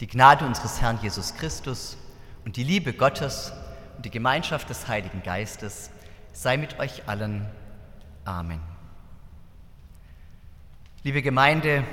Die 0.00 0.08
Gnade 0.08 0.44
unseres 0.44 0.80
Herrn 0.80 0.98
Jesus 1.00 1.36
Christus 1.36 1.96
und 2.44 2.56
die 2.56 2.64
Liebe 2.64 2.92
Gottes 2.92 3.52
und 3.96 4.04
die 4.04 4.10
Gemeinschaft 4.10 4.68
des 4.68 4.88
Heiligen 4.88 5.22
Geistes 5.22 5.90
sei 6.32 6.56
mit 6.56 6.80
euch 6.80 7.08
allen. 7.08 7.46
Amen. 8.24 8.60
Liebe 11.04 11.22
Gemeinde, 11.22 11.84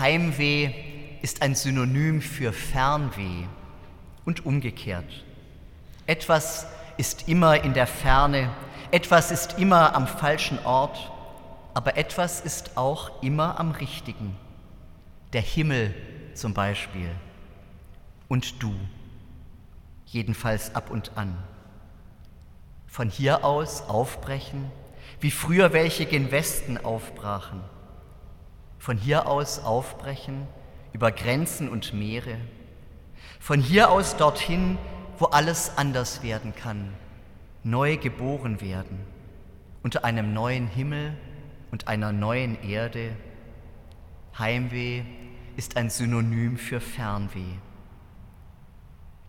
Heimweh 0.00 0.74
ist 1.22 1.40
ein 1.42 1.54
Synonym 1.54 2.22
für 2.22 2.52
Fernweh 2.52 3.44
und 4.24 4.44
umgekehrt. 4.44 5.24
Etwas 6.06 6.66
ist 6.96 7.28
immer 7.28 7.62
in 7.62 7.72
der 7.72 7.86
Ferne, 7.86 8.50
etwas 8.90 9.30
ist 9.30 9.60
immer 9.60 9.94
am 9.94 10.08
falschen 10.08 10.58
Ort, 10.64 11.12
aber 11.72 11.96
etwas 11.96 12.40
ist 12.40 12.76
auch 12.76 13.22
immer 13.22 13.60
am 13.60 13.70
richtigen. 13.70 14.36
Der 15.32 15.42
Himmel 15.42 15.94
zum 16.34 16.52
Beispiel 16.52 17.10
und 18.28 18.62
du, 18.62 18.74
jedenfalls 20.06 20.74
ab 20.74 20.90
und 20.90 21.16
an. 21.16 21.36
Von 22.86 23.08
hier 23.10 23.44
aus 23.44 23.82
aufbrechen, 23.82 24.70
wie 25.20 25.30
früher 25.30 25.72
welche 25.72 26.06
gen 26.06 26.30
Westen 26.30 26.78
aufbrachen. 26.78 27.60
Von 28.78 28.96
hier 28.96 29.26
aus 29.26 29.58
aufbrechen 29.60 30.46
über 30.92 31.10
Grenzen 31.10 31.68
und 31.68 31.92
Meere. 31.92 32.36
Von 33.40 33.60
hier 33.60 33.90
aus 33.90 34.16
dorthin, 34.16 34.78
wo 35.18 35.26
alles 35.26 35.76
anders 35.76 36.22
werden 36.22 36.54
kann, 36.54 36.94
neu 37.64 37.96
geboren 37.96 38.60
werden, 38.60 39.00
unter 39.82 40.04
einem 40.04 40.32
neuen 40.32 40.68
Himmel 40.68 41.16
und 41.70 41.88
einer 41.88 42.12
neuen 42.12 42.62
Erde. 42.62 43.16
Heimweh 44.38 45.02
ist 45.56 45.76
ein 45.76 45.90
Synonym 45.90 46.56
für 46.56 46.80
Fernweh. 46.80 47.58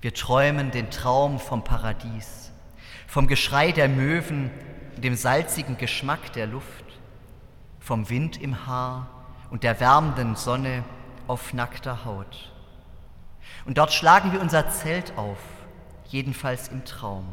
Wir 0.02 0.14
träumen 0.14 0.72
den 0.72 0.90
Traum 0.92 1.40
vom 1.40 1.66
Paradies, 1.66 2.52
vom 3.06 3.28
Geschrei 3.28 3.74
der 3.74 3.90
Möwen, 3.90 4.50
dem 4.96 5.16
salzigen 5.16 5.78
Geschmack 5.78 6.32
der 6.34 6.48
Luft, 6.48 6.86
vom 7.80 8.10
Wind 8.10 8.42
im 8.42 8.66
Haar 8.66 9.08
und 9.50 9.64
der 9.64 9.80
wärmenden 9.82 10.38
Sonne 10.38 10.86
auf 11.28 11.54
nackter 11.54 12.06
Haut. 12.06 12.54
Und 13.66 13.78
dort 13.78 13.92
schlagen 13.92 14.32
wir 14.32 14.40
unser 14.40 14.70
Zelt 14.70 15.18
auf, 15.18 15.40
jedenfalls 16.08 16.70
im 16.70 16.86
Traum. 16.86 17.28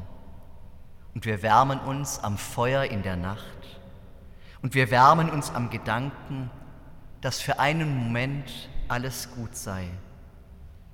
Und 1.14 1.25
wir 1.25 1.42
wärmen 1.42 1.78
uns 1.78 2.19
am 2.19 2.36
Feuer 2.36 2.84
in 2.84 3.03
der 3.03 3.17
Nacht. 3.17 3.78
Und 4.61 4.75
wir 4.75 4.91
wärmen 4.91 5.30
uns 5.30 5.55
am 5.55 5.70
Gedanken, 5.70 6.51
dass 7.20 7.41
für 7.41 7.61
einen 7.61 7.97
Moment 7.97 8.69
alles 8.89 9.30
gut 9.36 9.55
sei. 9.55 9.89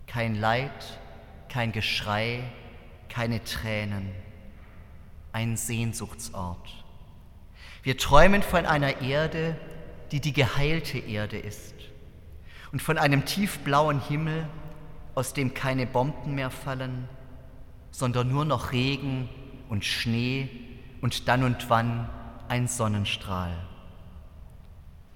Kein 0.06 0.34
Leid, 0.34 1.00
kein 1.52 1.70
Geschrei, 1.70 2.42
keine 3.10 3.44
Tränen, 3.44 4.10
ein 5.32 5.58
Sehnsuchtsort. 5.58 6.82
Wir 7.82 7.98
träumen 7.98 8.42
von 8.42 8.64
einer 8.64 9.02
Erde, 9.02 9.58
die 10.12 10.20
die 10.20 10.32
geheilte 10.32 10.96
Erde 10.98 11.38
ist 11.38 11.74
und 12.72 12.80
von 12.80 12.96
einem 12.96 13.26
tiefblauen 13.26 14.00
Himmel, 14.00 14.48
aus 15.14 15.34
dem 15.34 15.52
keine 15.52 15.86
Bomben 15.86 16.34
mehr 16.34 16.50
fallen, 16.50 17.06
sondern 17.90 18.30
nur 18.30 18.46
noch 18.46 18.72
Regen 18.72 19.28
und 19.68 19.84
Schnee 19.84 20.48
und 21.02 21.28
dann 21.28 21.44
und 21.44 21.68
wann 21.68 22.08
ein 22.48 22.66
Sonnenstrahl. 22.66 23.52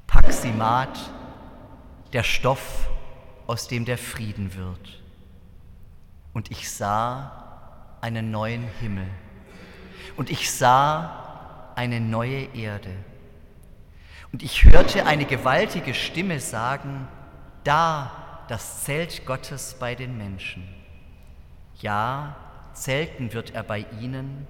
Paximat, 0.06 0.98
der 2.12 2.24
Stoff, 2.24 2.90
aus 3.46 3.68
dem 3.68 3.86
der 3.86 3.96
Frieden 3.96 4.54
wird 4.54 5.05
und 6.36 6.50
ich 6.50 6.70
sah 6.70 7.96
einen 8.02 8.30
neuen 8.30 8.68
Himmel 8.78 9.08
und 10.18 10.28
ich 10.28 10.52
sah 10.52 11.72
eine 11.76 11.98
neue 11.98 12.54
Erde. 12.54 12.90
Und 14.32 14.42
ich 14.42 14.64
hörte 14.64 15.06
eine 15.06 15.24
gewaltige 15.24 15.94
Stimme 15.94 16.38
sagen, 16.38 17.08
da 17.64 18.44
das 18.48 18.84
Zelt 18.84 19.24
Gottes 19.24 19.78
bei 19.80 19.94
den 19.94 20.18
Menschen. 20.18 20.68
Ja, 21.80 22.36
zelten 22.74 23.32
wird 23.32 23.54
er 23.54 23.62
bei 23.62 23.86
ihnen, 23.98 24.46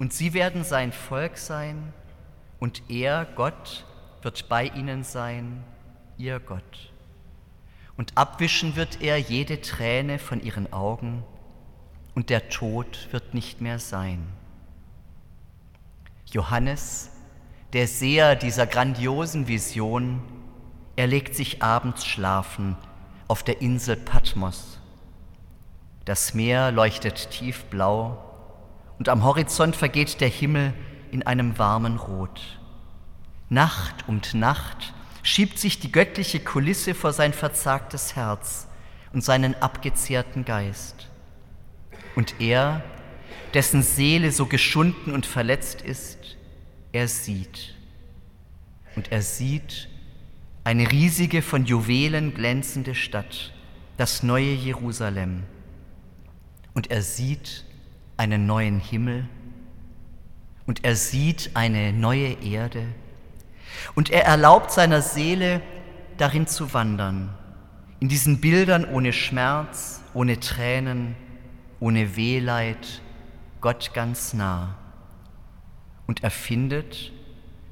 und 0.00 0.12
sie 0.12 0.34
werden 0.34 0.64
sein 0.64 0.90
Volk 0.90 1.38
sein, 1.38 1.92
und 2.58 2.82
er, 2.90 3.24
Gott, 3.36 3.86
wird 4.22 4.48
bei 4.48 4.64
ihnen 4.64 5.04
sein, 5.04 5.62
ihr 6.18 6.40
Gott 6.40 6.92
und 7.96 8.16
abwischen 8.16 8.76
wird 8.76 9.00
er 9.00 9.18
jede 9.18 9.60
Träne 9.60 10.18
von 10.18 10.42
ihren 10.42 10.72
Augen 10.72 11.22
und 12.14 12.30
der 12.30 12.48
Tod 12.48 13.08
wird 13.12 13.34
nicht 13.34 13.60
mehr 13.60 13.78
sein. 13.78 14.26
Johannes, 16.26 17.10
der 17.72 17.86
Seher 17.86 18.36
dieser 18.36 18.66
grandiosen 18.66 19.46
Vision, 19.46 20.22
er 20.96 21.06
legt 21.06 21.34
sich 21.34 21.62
abends 21.62 22.04
schlafen 22.06 22.76
auf 23.28 23.42
der 23.42 23.60
Insel 23.60 23.96
Patmos. 23.96 24.80
Das 26.04 26.34
Meer 26.34 26.70
leuchtet 26.70 27.30
tiefblau 27.30 28.18
und 28.98 29.08
am 29.08 29.24
Horizont 29.24 29.74
vergeht 29.74 30.20
der 30.20 30.28
Himmel 30.28 30.72
in 31.10 31.24
einem 31.24 31.58
warmen 31.58 31.96
Rot. 31.96 32.40
Nacht 33.48 34.08
und 34.08 34.34
Nacht 34.34 34.93
schiebt 35.24 35.58
sich 35.58 35.80
die 35.80 35.90
göttliche 35.90 36.38
Kulisse 36.38 36.94
vor 36.94 37.12
sein 37.12 37.32
verzagtes 37.32 38.14
Herz 38.14 38.68
und 39.12 39.24
seinen 39.24 39.54
abgezehrten 39.54 40.44
Geist. 40.44 41.08
Und 42.14 42.40
er, 42.40 42.84
dessen 43.54 43.82
Seele 43.82 44.30
so 44.30 44.44
geschunden 44.46 45.14
und 45.14 45.24
verletzt 45.24 45.80
ist, 45.80 46.36
er 46.92 47.08
sieht. 47.08 47.74
Und 48.96 49.10
er 49.12 49.22
sieht 49.22 49.88
eine 50.62 50.92
riesige, 50.92 51.40
von 51.40 51.64
Juwelen 51.64 52.34
glänzende 52.34 52.94
Stadt, 52.94 53.54
das 53.96 54.22
neue 54.22 54.52
Jerusalem. 54.52 55.44
Und 56.74 56.90
er 56.90 57.00
sieht 57.00 57.64
einen 58.18 58.44
neuen 58.46 58.78
Himmel. 58.78 59.26
Und 60.66 60.84
er 60.84 60.96
sieht 60.96 61.52
eine 61.54 61.94
neue 61.94 62.32
Erde 62.42 62.86
und 63.94 64.10
er 64.10 64.24
erlaubt 64.24 64.70
seiner 64.70 65.02
Seele, 65.02 65.60
darin 66.16 66.46
zu 66.46 66.72
wandern, 66.72 67.34
in 68.00 68.08
diesen 68.08 68.40
Bildern 68.40 68.84
ohne 68.84 69.12
Schmerz, 69.12 70.02
ohne 70.12 70.40
Tränen, 70.40 71.16
ohne 71.80 72.16
Wehleid, 72.16 73.02
Gott 73.60 73.92
ganz 73.94 74.34
nah. 74.34 74.76
Und 76.06 76.22
er 76.22 76.30
findet, 76.30 77.12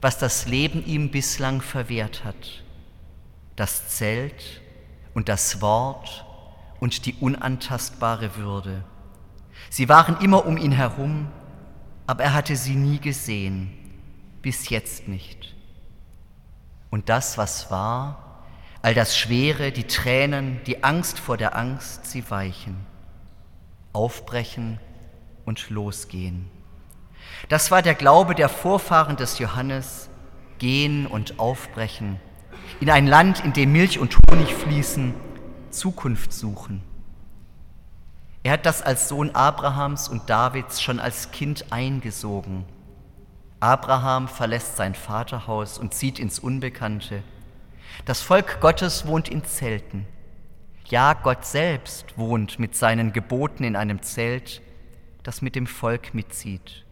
was 0.01 0.19
das 0.19 0.47
Leben 0.47 0.85
ihm 0.87 1.11
bislang 1.11 1.61
verwehrt 1.61 2.25
hat, 2.25 2.65
das 3.57 3.89
Zelt 3.89 4.63
und 5.15 5.29
das 5.29 5.61
Wort 5.61 6.25
und 6.81 7.07
die 7.07 7.15
unantastbare 7.21 8.37
Würde. 8.37 8.85
Sie 9.71 9.89
waren 9.89 10.19
immer 10.21 10.47
um 10.47 10.57
ihn 10.57 10.73
herum, 10.73 11.29
aber 12.07 12.25
er 12.25 12.35
hatte 12.35 12.57
sie 12.57 12.75
nie 12.75 12.99
gesehen, 12.99 13.73
bis 14.41 14.71
jetzt 14.71 15.07
nicht 15.07 15.55
und 16.93 17.09
das, 17.09 17.39
was 17.39 17.71
war, 17.71 18.45
all 18.83 18.93
das 18.93 19.17
Schwere, 19.17 19.73
die 19.73 19.87
Tränen, 19.87 20.61
die 20.67 20.85
Angst 20.85 21.19
vor 21.19 21.39
der 21.39 21.57
Angst, 21.57 22.05
sie 22.05 22.31
weichen, 22.31 22.87
aufbrechen 23.95 24.79
und 25.47 25.71
losgehen. 25.71 26.51
Das 27.49 27.71
war 27.71 27.81
der 27.81 27.95
Glaube 27.95 28.35
der 28.35 28.51
Vorfahren 28.51 29.17
des 29.17 29.39
Johannes, 29.39 30.11
gehen 30.59 31.07
und 31.07 31.39
aufbrechen, 31.41 32.21
in 32.79 32.91
ein 32.91 33.07
Land, 33.07 33.43
in 33.43 33.55
dem 33.55 33.73
Milch 33.73 33.99
und 33.99 34.19
Honig 34.31 34.55
fließen, 34.55 35.15
Zukunft 35.71 36.35
suchen. 36.35 36.83
Er 38.43 38.53
hat 38.53 38.67
das 38.67 38.83
als 38.83 39.09
Sohn 39.09 39.31
Abrahams 39.31 40.11
und 40.11 40.29
Davids 40.29 40.83
schon 40.83 41.01
als 41.01 41.31
Kind 41.31 41.73
eingesogen 41.73 42.67
Abraham 43.63 44.27
verlässt 44.27 44.77
sein 44.77 44.93
Vaterhaus 44.93 45.79
und 45.79 45.95
zieht 45.95 46.19
ins 46.19 46.41
Unbekannte. 46.41 47.23
Das 48.05 48.21
Volk 48.21 48.61
Gottes 48.61 49.07
wohnt 49.07 49.29
in 49.29 49.45
Zelten. 49.45 50.05
Ja, 50.87 51.13
Gott 51.13 51.45
selbst 51.45 52.19
wohnt 52.19 52.59
mit 52.59 52.75
seinen 52.75 53.13
Geboten 53.13 53.63
in 53.63 53.77
einem 53.77 54.03
Zelt, 54.03 54.63
das 55.23 55.43
mit 55.43 55.55
dem 55.55 55.69
Volk 55.69 56.13
mitzieht. 56.13 56.85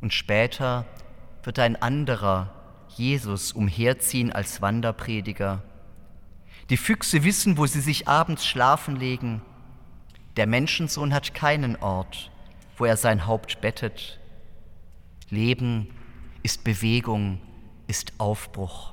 Und 0.00 0.14
später 0.14 0.84
wird 1.42 1.58
ein 1.58 1.74
anderer, 1.82 2.54
Jesus, 2.86 3.50
umherziehen 3.50 4.30
als 4.30 4.62
Wanderprediger. 4.62 5.64
Die 6.70 6.76
Füchse 6.76 7.24
wissen, 7.24 7.58
wo 7.58 7.66
sie 7.66 7.80
sich 7.80 8.06
abends 8.06 8.46
schlafen 8.46 8.94
legen. 8.94 9.42
Der 10.36 10.46
Menschensohn 10.46 11.12
hat 11.12 11.34
keinen 11.34 11.74
Ort, 11.74 12.30
wo 12.76 12.84
er 12.84 12.96
sein 12.96 13.26
Haupt 13.26 13.60
bettet. 13.60 14.19
Leben 15.30 15.88
ist 16.42 16.64
Bewegung, 16.64 17.40
ist 17.86 18.12
Aufbruch. 18.18 18.92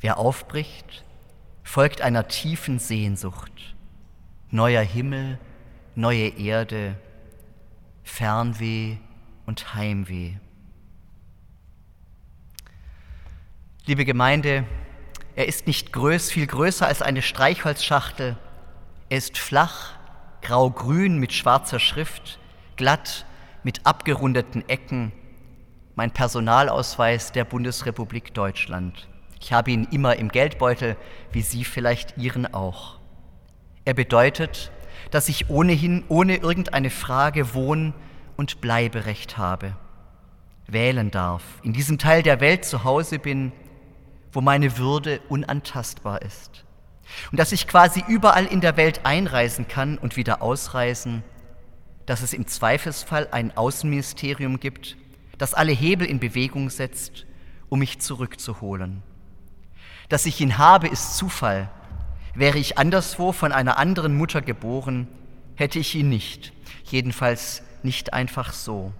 Wer 0.00 0.18
aufbricht, 0.18 1.04
folgt 1.62 2.00
einer 2.00 2.28
tiefen 2.28 2.78
Sehnsucht. 2.78 3.74
Neuer 4.50 4.82
Himmel, 4.82 5.38
neue 5.94 6.28
Erde, 6.28 6.96
Fernweh 8.04 8.98
und 9.46 9.74
Heimweh. 9.74 10.34
Liebe 13.86 14.04
Gemeinde, 14.04 14.64
er 15.36 15.48
ist 15.48 15.66
nicht 15.66 15.92
größ, 15.92 16.30
viel 16.30 16.46
größer 16.46 16.86
als 16.86 17.02
eine 17.02 17.22
Streichholzschachtel. 17.22 18.36
Er 19.08 19.18
ist 19.18 19.36
flach, 19.38 19.94
grau-grün 20.42 21.18
mit 21.18 21.32
schwarzer 21.32 21.80
Schrift, 21.80 22.38
glatt 22.76 23.26
mit 23.64 23.84
abgerundeten 23.84 24.68
Ecken. 24.68 25.10
Mein 25.96 26.12
Personalausweis 26.12 27.32
der 27.32 27.44
Bundesrepublik 27.44 28.32
Deutschland. 28.34 29.08
Ich 29.40 29.52
habe 29.52 29.72
ihn 29.72 29.88
immer 29.90 30.16
im 30.16 30.28
Geldbeutel, 30.28 30.96
wie 31.32 31.42
Sie 31.42 31.64
vielleicht 31.64 32.16
Ihren 32.16 32.52
auch. 32.54 32.98
Er 33.84 33.94
bedeutet, 33.94 34.70
dass 35.10 35.28
ich 35.28 35.50
ohnehin 35.50 36.04
ohne 36.08 36.36
irgendeine 36.36 36.90
Frage 36.90 37.54
Wohn- 37.54 37.94
und 38.36 38.60
Bleiberecht 38.60 39.36
habe, 39.36 39.76
wählen 40.66 41.10
darf, 41.10 41.42
in 41.62 41.72
diesem 41.72 41.98
Teil 41.98 42.22
der 42.22 42.40
Welt 42.40 42.64
zu 42.64 42.84
Hause 42.84 43.18
bin 43.18 43.52
wo 44.34 44.40
meine 44.40 44.76
Würde 44.78 45.20
unantastbar 45.28 46.22
ist. 46.22 46.64
Und 47.30 47.38
dass 47.38 47.52
ich 47.52 47.68
quasi 47.68 48.02
überall 48.08 48.46
in 48.46 48.60
der 48.60 48.76
Welt 48.76 49.00
einreisen 49.04 49.68
kann 49.68 49.98
und 49.98 50.16
wieder 50.16 50.42
ausreisen, 50.42 51.22
dass 52.06 52.22
es 52.22 52.32
im 52.32 52.46
Zweifelsfall 52.46 53.28
ein 53.30 53.56
Außenministerium 53.56 54.60
gibt, 54.60 54.96
das 55.38 55.54
alle 55.54 55.72
Hebel 55.72 56.06
in 56.06 56.20
Bewegung 56.20 56.70
setzt, 56.70 57.26
um 57.68 57.78
mich 57.78 57.98
zurückzuholen. 58.00 59.02
Dass 60.08 60.26
ich 60.26 60.40
ihn 60.40 60.58
habe, 60.58 60.88
ist 60.88 61.16
Zufall. 61.16 61.70
Wäre 62.34 62.58
ich 62.58 62.78
anderswo 62.78 63.32
von 63.32 63.52
einer 63.52 63.78
anderen 63.78 64.16
Mutter 64.16 64.42
geboren, 64.42 65.08
hätte 65.54 65.78
ich 65.78 65.94
ihn 65.94 66.08
nicht, 66.08 66.52
jedenfalls 66.84 67.62
nicht 67.82 68.12
einfach 68.12 68.52
so. 68.52 68.92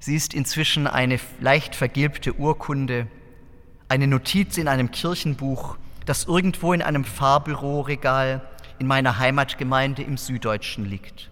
Sie 0.00 0.16
ist 0.16 0.34
inzwischen 0.34 0.86
eine 0.86 1.18
leicht 1.40 1.74
vergilbte 1.74 2.34
Urkunde, 2.34 3.06
eine 3.88 4.06
Notiz 4.06 4.58
in 4.58 4.68
einem 4.68 4.90
Kirchenbuch, 4.90 5.76
das 6.04 6.24
irgendwo 6.24 6.72
in 6.72 6.82
einem 6.82 7.04
Fahrbüroregal 7.04 8.42
in 8.78 8.86
meiner 8.86 9.18
Heimatgemeinde 9.18 10.02
im 10.02 10.16
Süddeutschen 10.16 10.84
liegt. 10.84 11.30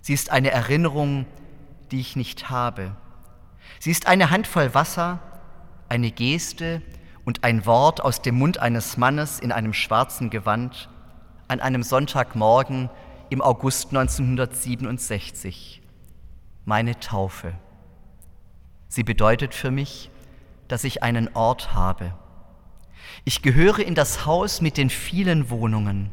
Sie 0.00 0.14
ist 0.14 0.30
eine 0.30 0.50
Erinnerung, 0.50 1.26
die 1.90 2.00
ich 2.00 2.16
nicht 2.16 2.50
habe. 2.50 2.96
Sie 3.80 3.90
ist 3.90 4.06
eine 4.06 4.30
Handvoll 4.30 4.74
Wasser, 4.74 5.20
eine 5.88 6.10
Geste 6.10 6.82
und 7.24 7.44
ein 7.44 7.66
Wort 7.66 8.00
aus 8.00 8.22
dem 8.22 8.36
Mund 8.36 8.58
eines 8.58 8.96
Mannes 8.96 9.40
in 9.40 9.52
einem 9.52 9.72
schwarzen 9.72 10.30
Gewand 10.30 10.88
an 11.48 11.60
einem 11.60 11.82
Sonntagmorgen 11.82 12.90
im 13.30 13.40
August 13.42 13.88
1967. 13.88 15.82
Meine 16.64 16.98
Taufe. 16.98 17.54
Sie 18.88 19.02
bedeutet 19.02 19.54
für 19.54 19.70
mich, 19.70 20.10
dass 20.68 20.84
ich 20.84 21.02
einen 21.02 21.34
Ort 21.34 21.74
habe. 21.74 22.14
Ich 23.24 23.42
gehöre 23.42 23.80
in 23.80 23.94
das 23.94 24.26
Haus 24.26 24.60
mit 24.60 24.76
den 24.76 24.90
vielen 24.90 25.50
Wohnungen. 25.50 26.10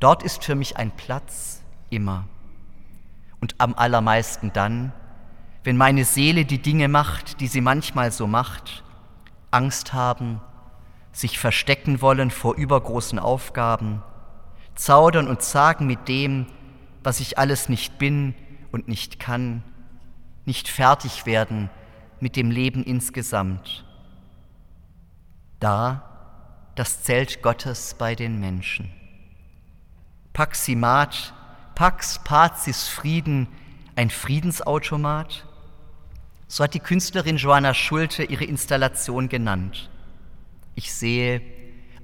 Dort 0.00 0.22
ist 0.22 0.44
für 0.44 0.54
mich 0.54 0.76
ein 0.76 0.90
Platz 0.90 1.62
immer. 1.90 2.26
Und 3.40 3.54
am 3.58 3.74
allermeisten 3.74 4.52
dann, 4.52 4.92
wenn 5.64 5.76
meine 5.76 6.04
Seele 6.04 6.44
die 6.44 6.60
Dinge 6.60 6.88
macht, 6.88 7.40
die 7.40 7.46
sie 7.48 7.60
manchmal 7.60 8.12
so 8.12 8.26
macht, 8.26 8.84
Angst 9.50 9.92
haben, 9.92 10.40
sich 11.12 11.38
verstecken 11.38 12.00
wollen 12.02 12.30
vor 12.30 12.56
übergroßen 12.56 13.18
Aufgaben, 13.18 14.02
zaudern 14.74 15.28
und 15.28 15.42
zagen 15.42 15.86
mit 15.86 16.08
dem, 16.08 16.46
was 17.02 17.20
ich 17.20 17.38
alles 17.38 17.68
nicht 17.68 17.98
bin 17.98 18.34
und 18.70 18.88
nicht 18.88 19.18
kann, 19.18 19.62
nicht 20.44 20.68
fertig 20.68 21.24
werden 21.24 21.70
mit 22.20 22.36
dem 22.36 22.50
Leben 22.50 22.84
insgesamt. 22.84 23.84
Da 25.58 26.02
das 26.74 27.02
Zelt 27.02 27.42
Gottes 27.42 27.94
bei 27.94 28.14
den 28.14 28.38
Menschen. 28.38 28.92
Paximat, 30.36 31.32
Pax 31.74 32.18
Pazis 32.18 32.88
Frieden, 32.88 33.48
ein 33.94 34.10
Friedensautomat? 34.10 35.46
So 36.46 36.62
hat 36.62 36.74
die 36.74 36.78
Künstlerin 36.78 37.38
Joanna 37.38 37.72
Schulte 37.72 38.22
ihre 38.22 38.44
Installation 38.44 39.30
genannt. 39.30 39.88
Ich 40.74 40.92
sehe 40.92 41.40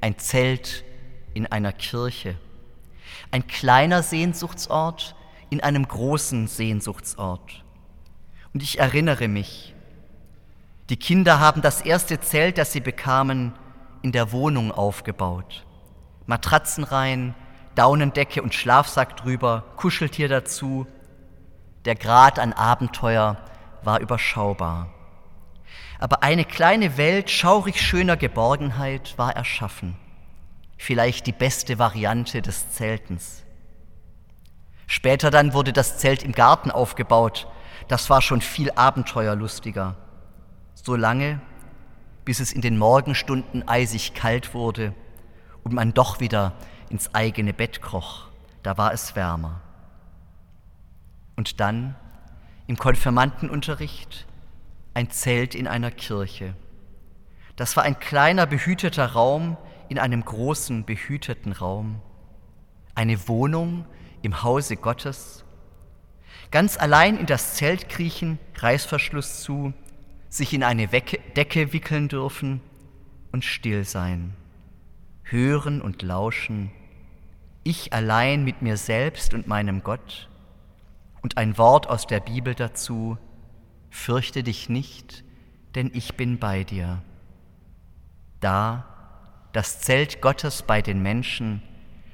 ein 0.00 0.18
Zelt 0.18 0.82
in 1.34 1.46
einer 1.46 1.74
Kirche, 1.74 2.38
ein 3.32 3.46
kleiner 3.46 4.02
Sehnsuchtsort 4.02 5.14
in 5.50 5.62
einem 5.62 5.86
großen 5.86 6.46
Sehnsuchtsort. 6.46 7.62
Und 8.54 8.62
ich 8.62 8.78
erinnere 8.78 9.28
mich, 9.28 9.74
die 10.88 10.96
Kinder 10.96 11.38
haben 11.38 11.60
das 11.60 11.82
erste 11.82 12.18
Zelt, 12.18 12.56
das 12.56 12.72
sie 12.72 12.80
bekamen, 12.80 13.52
in 14.00 14.10
der 14.10 14.32
Wohnung 14.32 14.72
aufgebaut. 14.72 15.66
Matratzen 16.24 16.84
rein, 16.84 17.34
Daunendecke 17.74 18.42
und 18.42 18.54
Schlafsack 18.54 19.16
drüber, 19.16 19.64
Kuscheltier 19.76 20.28
dazu. 20.28 20.86
Der 21.84 21.94
Grad 21.94 22.38
an 22.38 22.52
Abenteuer 22.52 23.36
war 23.82 24.00
überschaubar. 24.00 24.88
Aber 25.98 26.22
eine 26.22 26.44
kleine 26.44 26.96
Welt 26.96 27.30
schaurig 27.30 27.80
schöner 27.80 28.16
Geborgenheit 28.16 29.14
war 29.16 29.34
erschaffen. 29.34 29.96
Vielleicht 30.76 31.26
die 31.26 31.32
beste 31.32 31.78
Variante 31.78 32.42
des 32.42 32.72
Zeltens. 32.72 33.44
Später 34.86 35.30
dann 35.30 35.54
wurde 35.54 35.72
das 35.72 35.98
Zelt 35.98 36.22
im 36.22 36.32
Garten 36.32 36.70
aufgebaut, 36.70 37.46
das 37.88 38.10
war 38.10 38.20
schon 38.20 38.40
viel 38.40 38.70
abenteuerlustiger. 38.72 39.96
So 40.74 40.96
lange, 40.96 41.40
bis 42.24 42.40
es 42.40 42.52
in 42.52 42.60
den 42.60 42.78
Morgenstunden 42.78 43.66
eisig 43.68 44.14
kalt 44.14 44.54
wurde 44.54 44.94
und 45.64 45.72
man 45.72 45.94
doch 45.94 46.20
wieder 46.20 46.52
ins 46.92 47.14
eigene 47.14 47.52
Bett 47.52 47.82
kroch, 47.82 48.28
da 48.62 48.78
war 48.78 48.92
es 48.92 49.16
wärmer. 49.16 49.60
Und 51.36 51.58
dann 51.58 51.96
im 52.66 52.76
Konfirmandenunterricht 52.76 54.26
ein 54.94 55.10
Zelt 55.10 55.54
in 55.54 55.66
einer 55.66 55.90
Kirche. 55.90 56.54
Das 57.56 57.76
war 57.76 57.82
ein 57.82 57.98
kleiner 57.98 58.46
behüteter 58.46 59.06
Raum 59.06 59.56
in 59.88 59.98
einem 59.98 60.24
großen 60.24 60.84
behüteten 60.84 61.52
Raum, 61.52 62.00
eine 62.94 63.26
Wohnung 63.26 63.86
im 64.22 64.42
Hause 64.42 64.76
Gottes 64.76 65.44
ganz 66.52 66.76
allein 66.76 67.16
in 67.16 67.26
das 67.26 67.54
Zelt 67.54 67.88
kriechen, 67.88 68.38
Reißverschluss 68.56 69.42
zu, 69.42 69.72
sich 70.28 70.54
in 70.54 70.62
eine 70.62 70.86
Decke 70.86 71.72
wickeln 71.72 72.08
dürfen 72.08 72.60
und 73.32 73.44
still 73.44 73.84
sein, 73.84 74.34
hören 75.24 75.80
und 75.80 76.02
lauschen, 76.02 76.70
ich 77.64 77.92
allein 77.92 78.44
mit 78.44 78.62
mir 78.62 78.76
selbst 78.76 79.34
und 79.34 79.46
meinem 79.46 79.82
Gott 79.82 80.28
und 81.22 81.36
ein 81.36 81.56
Wort 81.58 81.88
aus 81.88 82.06
der 82.06 82.20
Bibel 82.20 82.54
dazu, 82.54 83.18
fürchte 83.90 84.42
dich 84.42 84.68
nicht, 84.68 85.24
denn 85.74 85.90
ich 85.94 86.16
bin 86.16 86.38
bei 86.38 86.64
dir. 86.64 87.02
Da 88.40 88.88
das 89.52 89.80
Zelt 89.80 90.20
Gottes 90.22 90.62
bei 90.62 90.82
den 90.82 91.02
Menschen, 91.02 91.62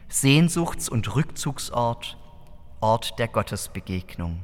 Sehnsuchts- 0.08 0.88
und 0.88 1.14
Rückzugsort 1.14 2.18
Ort 2.80 3.18
der 3.18 3.26
Gottesbegegnung. 3.26 4.40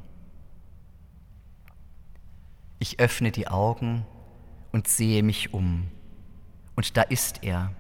Ich 2.81 2.99
öffne 2.99 3.31
die 3.31 3.47
Augen 3.47 4.05
und 4.73 4.89
sehe 4.89 5.23
mich 5.23 5.55
um. 5.55 5.89
Und 6.75 6.97
da 6.97 7.03
ist 7.03 7.45
er. 7.45 7.71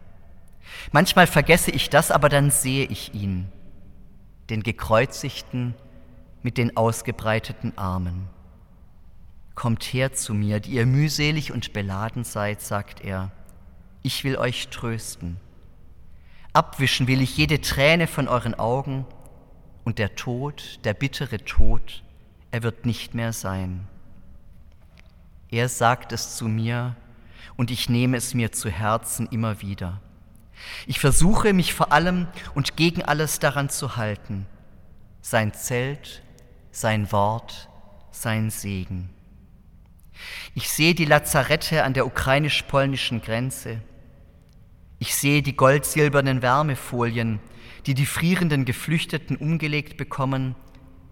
Manchmal 0.92 1.26
vergesse 1.26 1.70
ich 1.70 1.90
das, 1.90 2.10
aber 2.10 2.28
dann 2.28 2.50
sehe 2.50 2.86
ich 2.86 3.14
ihn, 3.14 3.46
den 4.50 4.62
gekreuzigten 4.62 5.74
mit 6.42 6.58
den 6.58 6.76
ausgebreiteten 6.76 7.76
Armen. 7.78 8.28
Kommt 9.54 9.84
her 9.84 10.12
zu 10.12 10.34
mir, 10.34 10.60
die 10.60 10.72
ihr 10.72 10.86
mühselig 10.86 11.52
und 11.52 11.72
beladen 11.72 12.24
seid, 12.24 12.60
sagt 12.60 13.02
er. 13.02 13.30
Ich 14.02 14.24
will 14.24 14.36
euch 14.36 14.68
trösten. 14.68 15.38
Abwischen 16.52 17.06
will 17.06 17.20
ich 17.20 17.36
jede 17.36 17.60
Träne 17.60 18.06
von 18.06 18.28
euren 18.28 18.54
Augen 18.54 19.06
und 19.84 19.98
der 19.98 20.14
Tod, 20.14 20.80
der 20.84 20.94
bittere 20.94 21.44
Tod, 21.44 22.02
er 22.50 22.62
wird 22.62 22.86
nicht 22.86 23.14
mehr 23.14 23.32
sein. 23.32 23.88
Er 25.50 25.68
sagt 25.68 26.12
es 26.12 26.36
zu 26.36 26.46
mir 26.46 26.96
und 27.56 27.70
ich 27.70 27.88
nehme 27.88 28.16
es 28.16 28.34
mir 28.34 28.52
zu 28.52 28.70
Herzen 28.70 29.28
immer 29.28 29.62
wieder. 29.62 30.00
Ich 30.86 31.00
versuche 31.00 31.52
mich 31.52 31.74
vor 31.74 31.92
allem 31.92 32.26
und 32.54 32.76
gegen 32.76 33.02
alles 33.02 33.38
daran 33.38 33.68
zu 33.68 33.96
halten. 33.96 34.46
Sein 35.20 35.52
Zelt, 35.54 36.22
sein 36.70 37.10
Wort, 37.12 37.68
sein 38.10 38.50
Segen. 38.50 39.10
Ich 40.54 40.70
sehe 40.70 40.94
die 40.94 41.04
Lazarette 41.04 41.84
an 41.84 41.94
der 41.94 42.06
ukrainisch-polnischen 42.06 43.22
Grenze, 43.22 43.80
Ich 45.00 45.16
sehe 45.16 45.42
die 45.42 45.56
goldsilbernen 45.56 46.40
Wärmefolien, 46.40 47.40
die 47.86 47.94
die 47.94 48.06
frierenden 48.06 48.64
Geflüchteten 48.64 49.36
umgelegt 49.36 49.96
bekommen, 49.96 50.54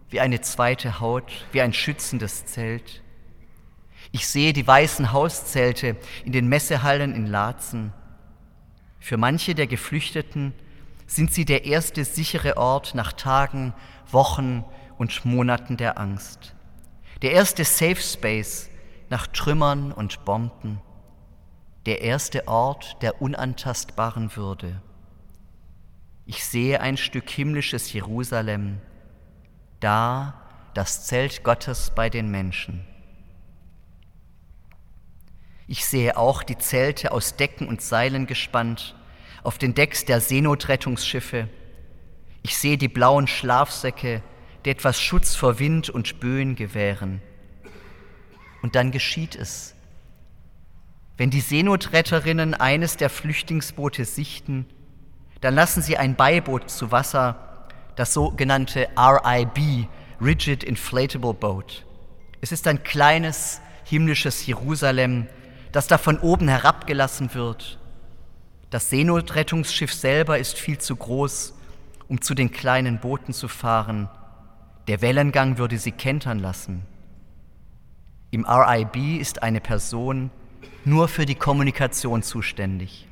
wie 0.08 0.20
eine 0.20 0.40
zweite 0.40 1.00
Haut, 1.00 1.30
wie 1.52 1.60
ein 1.60 1.72
schützendes 1.72 2.46
Zelt. 2.46 3.02
Ich 4.10 4.26
sehe 4.26 4.52
die 4.52 4.66
weißen 4.66 5.12
Hauszelte 5.12 5.96
in 6.24 6.32
den 6.32 6.48
Messehallen 6.48 7.14
in 7.14 7.26
Laatzen. 7.26 7.92
Für 9.02 9.16
manche 9.16 9.56
der 9.56 9.66
Geflüchteten 9.66 10.54
sind 11.08 11.34
sie 11.34 11.44
der 11.44 11.64
erste 11.64 12.04
sichere 12.04 12.56
Ort 12.56 12.94
nach 12.94 13.12
Tagen, 13.12 13.74
Wochen 14.08 14.64
und 14.96 15.24
Monaten 15.24 15.76
der 15.76 15.98
Angst. 15.98 16.54
Der 17.20 17.32
erste 17.32 17.64
Safe 17.64 18.00
Space 18.00 18.70
nach 19.10 19.26
Trümmern 19.26 19.90
und 19.90 20.24
Bomben. 20.24 20.80
Der 21.84 22.02
erste 22.02 22.46
Ort 22.46 23.02
der 23.02 23.20
unantastbaren 23.20 24.36
Würde. 24.36 24.80
Ich 26.24 26.44
sehe 26.44 26.80
ein 26.80 26.96
Stück 26.96 27.28
himmlisches 27.28 27.92
Jerusalem, 27.92 28.80
da 29.80 30.40
das 30.74 31.06
Zelt 31.06 31.42
Gottes 31.42 31.90
bei 31.92 32.08
den 32.08 32.30
Menschen. 32.30 32.86
Ich 35.72 35.86
sehe 35.86 36.18
auch 36.18 36.42
die 36.42 36.58
Zelte 36.58 37.12
aus 37.12 37.36
Decken 37.36 37.66
und 37.66 37.80
Seilen 37.80 38.26
gespannt 38.26 38.94
auf 39.42 39.56
den 39.56 39.72
Decks 39.72 40.04
der 40.04 40.20
Seenotrettungsschiffe. 40.20 41.48
Ich 42.42 42.58
sehe 42.58 42.76
die 42.76 42.88
blauen 42.88 43.26
Schlafsäcke, 43.26 44.22
die 44.66 44.68
etwas 44.68 45.00
Schutz 45.00 45.34
vor 45.34 45.58
Wind 45.60 45.88
und 45.88 46.20
Böen 46.20 46.56
gewähren. 46.56 47.22
Und 48.60 48.74
dann 48.74 48.90
geschieht 48.90 49.34
es. 49.34 49.74
Wenn 51.16 51.30
die 51.30 51.40
Seenotretterinnen 51.40 52.52
eines 52.52 52.98
der 52.98 53.08
Flüchtlingsboote 53.08 54.04
sichten, 54.04 54.66
dann 55.40 55.54
lassen 55.54 55.80
sie 55.80 55.96
ein 55.96 56.16
Beiboot 56.16 56.68
zu 56.68 56.92
Wasser, 56.92 57.66
das 57.96 58.12
sogenannte 58.12 58.90
RIB, 58.94 59.88
Rigid 60.20 60.64
Inflatable 60.64 61.32
Boat. 61.32 61.86
Es 62.42 62.52
ist 62.52 62.66
ein 62.66 62.82
kleines 62.82 63.62
himmlisches 63.84 64.44
Jerusalem, 64.44 65.28
das 65.72 65.86
da 65.86 65.98
von 65.98 66.18
oben 66.18 66.48
herabgelassen 66.48 67.34
wird. 67.34 67.78
Das 68.70 68.90
Seenotrettungsschiff 68.90 69.92
selber 69.92 70.38
ist 70.38 70.58
viel 70.58 70.78
zu 70.78 70.96
groß, 70.96 71.54
um 72.08 72.20
zu 72.20 72.34
den 72.34 72.50
kleinen 72.50 73.00
Booten 73.00 73.32
zu 73.32 73.48
fahren. 73.48 74.08
Der 74.86 75.00
Wellengang 75.02 75.58
würde 75.58 75.78
sie 75.78 75.92
kentern 75.92 76.38
lassen. 76.38 76.82
Im 78.30 78.46
RIB 78.46 79.20
ist 79.20 79.42
eine 79.42 79.60
Person 79.60 80.30
nur 80.84 81.08
für 81.08 81.26
die 81.26 81.34
Kommunikation 81.34 82.22
zuständig. 82.22 83.06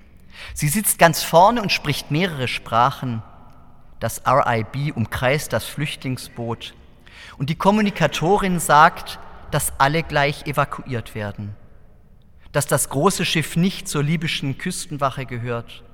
Sie 0.55 0.69
sitzt 0.69 0.99
ganz 0.99 1.23
vorne 1.23 1.63
und 1.63 1.73
spricht 1.73 2.11
mehrere 2.11 2.49
Sprachen. 2.49 3.23
Das 4.01 4.23
RIB 4.27 4.97
umkreist 4.97 5.53
das 5.53 5.65
Flüchtlingsboot 5.67 6.75
und 7.39 7.51
die 7.51 7.55
Kommunikatorin 7.55 8.61
sagt, 8.61 9.19
dass 9.51 9.73
alle 9.79 10.03
gleich 10.03 10.47
evakuiert 10.47 11.15
werden, 11.15 11.55
dass 12.53 12.67
das 12.67 12.89
große 12.89 13.25
Schiff 13.25 13.57
nicht 13.57 13.89
zur 13.89 14.03
libyschen 14.03 14.59
Küstenwache 14.59 15.27
gehört, 15.27 15.85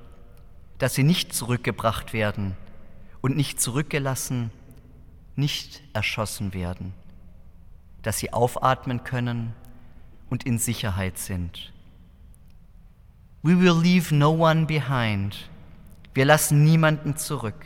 dass 0.79 0.95
sie 0.95 1.03
nicht 1.03 1.33
zurückgebracht 1.33 2.13
werden 2.13 2.55
und 3.21 3.35
nicht 3.35 3.61
zurückgelassen, 3.61 4.51
nicht 5.35 5.83
erschossen 5.93 6.53
werden, 6.53 6.93
dass 8.01 8.19
sie 8.19 8.33
aufatmen 8.33 9.03
können 9.03 9.53
und 10.29 10.45
in 10.45 10.57
Sicherheit 10.57 11.17
sind. 11.17 11.71
We 13.43 13.59
will 13.59 13.79
leave 13.79 14.13
no 14.13 14.31
one 14.31 14.65
behind. 14.65 15.49
Wir 16.13 16.25
lassen 16.25 16.63
niemanden 16.63 17.17
zurück. 17.17 17.65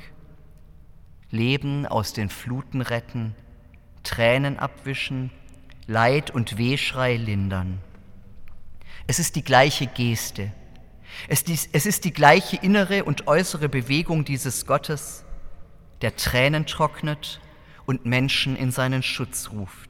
Leben 1.32 1.86
aus 1.86 2.12
den 2.12 2.30
Fluten 2.30 2.82
retten, 2.82 3.36
Tränen 4.04 4.60
abwischen, 4.60 5.32
Leid 5.88 6.30
und 6.30 6.58
Wehschrei 6.58 7.16
lindern. 7.16 7.80
Es 9.08 9.20
ist 9.20 9.36
die 9.36 9.43
gleiche 9.43 9.88
Geste. 9.88 10.51
Es 11.27 11.43
ist 11.86 12.05
die 12.05 12.13
gleiche 12.13 12.58
innere 12.58 13.03
und 13.03 13.27
äußere 13.27 13.70
Bewegung 13.70 14.24
dieses 14.25 14.65
Gottes, 14.65 15.25
der 16.01 16.15
Tränen 16.15 16.65
trocknet 16.65 17.41
und 17.86 18.05
Menschen 18.05 18.55
in 18.55 18.72
seinen 18.72 19.03
Schutz 19.03 19.50
ruft. 19.51 19.89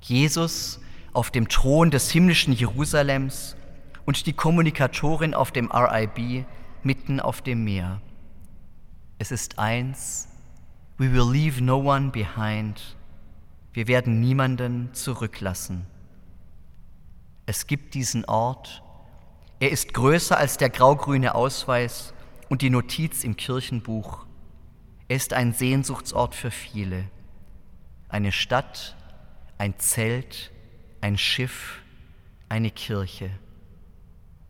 Jesus 0.00 0.80
auf 1.12 1.30
dem 1.30 1.48
Thron 1.48 1.90
des 1.90 2.10
himmlischen 2.10 2.52
Jerusalems 2.52 3.56
und 4.04 4.26
die 4.26 4.32
Kommunikatorin 4.32 5.34
auf 5.34 5.50
dem 5.50 5.70
RIB 5.70 6.44
mitten 6.82 7.20
auf 7.20 7.42
dem 7.42 7.64
Meer. 7.64 8.00
Es 9.18 9.30
ist 9.30 9.58
eins, 9.58 10.28
we 10.98 11.12
will 11.12 11.30
leave 11.30 11.62
no 11.62 11.78
one 11.78 12.10
behind. 12.10 12.96
Wir 13.72 13.88
werden 13.88 14.20
niemanden 14.20 14.90
zurücklassen. 14.92 15.86
Es 17.46 17.66
gibt 17.66 17.94
diesen 17.94 18.24
Ort. 18.24 18.82
Er 19.60 19.70
ist 19.70 19.94
größer 19.94 20.36
als 20.36 20.56
der 20.56 20.70
graugrüne 20.70 21.34
Ausweis 21.34 22.14
und 22.48 22.62
die 22.62 22.70
Notiz 22.70 23.24
im 23.24 23.36
Kirchenbuch. 23.36 24.26
Er 25.08 25.16
ist 25.16 25.32
ein 25.32 25.52
Sehnsuchtsort 25.52 26.34
für 26.34 26.50
viele. 26.50 27.04
Eine 28.08 28.32
Stadt, 28.32 28.96
ein 29.58 29.78
Zelt, 29.78 30.50
ein 31.00 31.18
Schiff, 31.18 31.80
eine 32.48 32.70
Kirche 32.70 33.30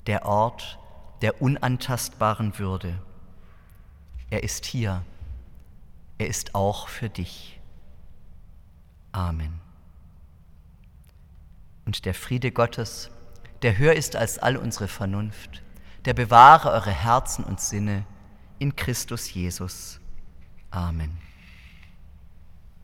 der 0.06 0.26
Ort 0.26 0.78
der 1.22 1.40
unantastbaren 1.40 2.58
Würde. 2.58 3.00
Er 4.30 4.42
ist 4.42 4.66
hier. 4.66 5.04
Er 6.18 6.26
ist 6.28 6.54
auch 6.54 6.88
für 6.88 7.08
dich. 7.08 7.60
Amen. 9.12 9.63
Und 11.86 12.04
der 12.04 12.14
Friede 12.14 12.50
Gottes, 12.50 13.10
der 13.62 13.78
höher 13.78 13.94
ist 13.94 14.16
als 14.16 14.38
all 14.38 14.56
unsere 14.56 14.88
Vernunft, 14.88 15.62
der 16.04 16.14
bewahre 16.14 16.70
eure 16.70 16.90
Herzen 16.90 17.44
und 17.44 17.60
Sinne 17.60 18.04
in 18.58 18.76
Christus 18.76 19.32
Jesus. 19.32 20.00
Amen. 20.70 21.23